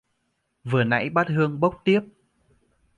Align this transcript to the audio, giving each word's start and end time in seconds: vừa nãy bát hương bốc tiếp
vừa 0.63 0.83
nãy 0.83 1.09
bát 1.09 1.27
hương 1.29 1.59
bốc 1.59 1.81
tiếp 1.85 2.01